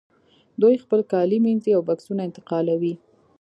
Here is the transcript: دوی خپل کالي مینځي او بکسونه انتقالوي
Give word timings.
دوی 0.61 0.75
خپل 0.83 0.99
کالي 1.11 1.37
مینځي 1.45 1.71
او 1.73 1.81
بکسونه 1.89 2.21
انتقالوي 2.25 2.93